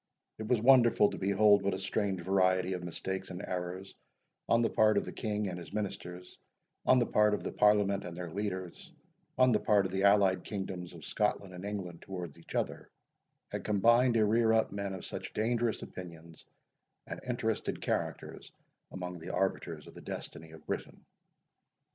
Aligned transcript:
It 0.39 0.47
was 0.47 0.59
wonderful 0.63 1.11
to 1.11 1.17
behold 1.19 1.61
what 1.61 1.75
a 1.75 1.79
strange 1.79 2.21
variety 2.21 2.73
of 2.73 2.83
mistakes 2.83 3.29
and 3.29 3.43
errors, 3.45 3.93
on 4.49 4.63
the 4.63 4.69
part 4.71 4.97
of 4.97 5.05
the 5.05 5.11
King 5.11 5.47
and 5.47 5.59
his 5.59 5.71
Ministers, 5.71 6.39
on 6.87 6.97
the 6.97 7.05
part 7.05 7.35
of 7.35 7.43
the 7.43 7.51
Parliament 7.51 8.03
and 8.03 8.17
their 8.17 8.31
leaders, 8.31 8.91
on 9.37 9.51
the 9.51 9.59
part 9.59 9.85
of 9.85 9.91
the 9.91 10.01
allied 10.03 10.43
kingdoms 10.43 10.95
of 10.95 11.05
Scotland 11.05 11.53
and 11.53 11.63
England 11.65 12.01
towards 12.01 12.39
each 12.39 12.55
other, 12.55 12.89
had 13.49 13.63
combined 13.63 14.15
to 14.15 14.25
rear 14.25 14.51
up 14.53 14.71
men 14.71 14.95
of 14.95 15.05
such 15.05 15.33
dangerous 15.35 15.83
opinions 15.83 16.45
and 17.05 17.19
interested 17.23 17.79
characters 17.79 18.51
among 18.91 19.19
the 19.19 19.29
arbiters 19.31 19.85
of 19.85 19.93
the 19.93 20.01
destiny 20.01 20.49
of 20.49 20.65
Britain. 20.65 21.05